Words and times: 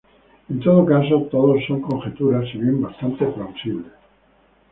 En 0.51 0.57
todo 0.65 0.83
caso, 0.93 1.27
todo 1.33 1.51
son 1.67 1.79
conjeturas, 1.89 2.47
si 2.49 2.57
bien 2.57 2.81
bastante 2.81 3.23
plausibles. 3.33 3.91